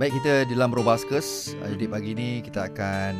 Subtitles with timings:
[0.00, 3.12] Baik kita di dalam Robaskers uh, Jadi pagi ni kita akan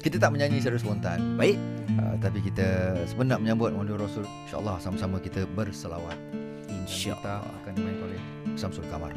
[0.00, 1.60] Kita tak menyanyi secara spontan Baik.
[2.00, 7.44] uh, Tapi kita sebenarnya menyambut Maulid Rasul InsyaAllah sama-sama kita berselawat Dan kita InsyaAllah.
[7.60, 8.20] akan dimainkan oleh
[8.56, 9.12] Samsul Kamar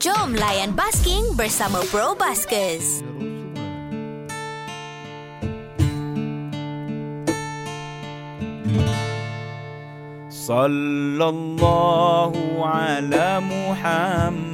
[0.00, 3.04] Jom layan basking bersama Bro Baskers.
[10.47, 12.33] صلى الله
[12.65, 14.51] على محمد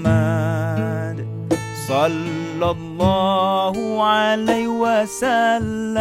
[1.87, 5.99] صلى الله عليه وسلم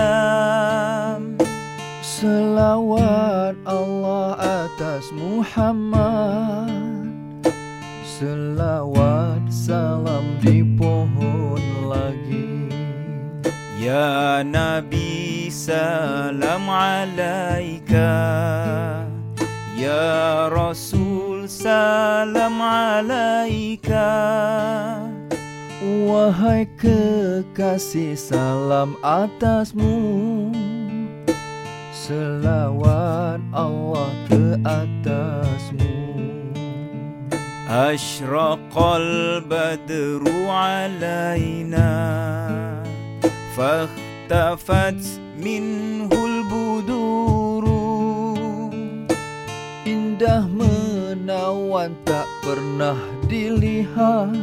[2.19, 4.35] Selawat Allah
[4.67, 7.07] atas Muhammad
[8.03, 12.67] Selawat salam di pohon lagi
[13.79, 17.95] يا نبي سلام عليك
[19.84, 24.16] Ya Rasul salam alaika.
[25.84, 30.56] Wahai kekasih salam atasmu.
[31.92, 36.00] Selawat Allah ke atasmu.
[37.68, 41.92] Ashraqal badru alaina.
[43.52, 45.04] Fakhtafat
[45.36, 47.33] minhul budur
[51.14, 52.98] menawan tak pernah
[53.30, 54.34] dilihat.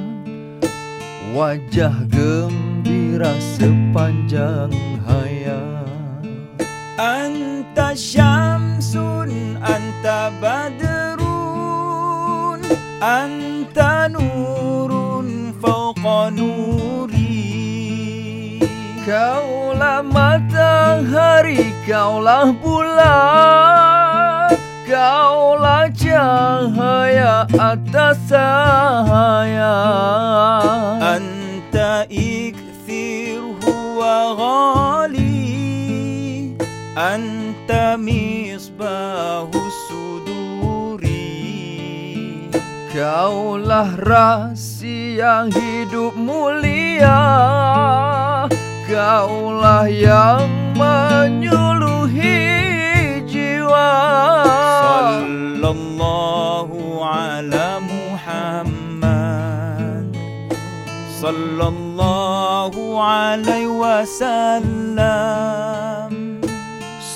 [1.34, 4.70] Wajah gembira sepanjang
[5.02, 6.22] hayat.
[6.94, 11.10] Anta syamsun, anta badrun
[13.02, 17.50] Anta nurun fauqa nuri.
[19.02, 23.69] Kaulah matahari, kaulah bulan
[24.90, 29.78] kau lah cahaya atas saya
[30.98, 36.58] Anta ikhtir huwa ghali.
[36.98, 41.38] Anta misbahu suduri.
[42.90, 43.94] Kau lah
[45.54, 47.22] hidup mulia.
[48.90, 51.89] Kau lah yang menyuluh
[58.79, 60.15] محمد
[61.21, 62.73] صلى الله
[63.03, 65.05] عليه وسلم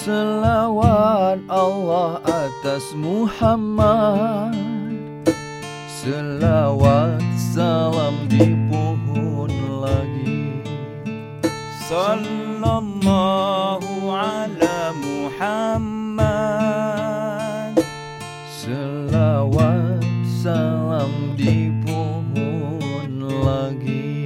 [0.09, 4.57] Selawat Allah atas Muhammad
[6.01, 7.21] Selawat
[7.53, 9.51] salam di pohon
[9.85, 10.65] lagi
[11.85, 16.19] صلى الله على محمد
[18.49, 20.01] Selawat
[20.41, 20.82] salam
[21.34, 24.24] di pohon lagi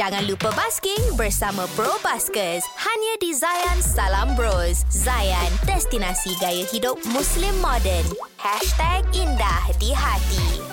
[0.00, 2.64] Jangan lupa basking bersama Bro Baskers.
[2.80, 4.80] Hanya di Zayan Salam Bros.
[4.88, 8.08] Zayan, destinasi gaya hidup Muslim modern.
[9.12, 10.69] #indah di hati.